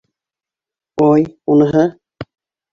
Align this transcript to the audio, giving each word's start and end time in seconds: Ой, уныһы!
Ой, 1.09 1.27
уныһы! 1.57 1.87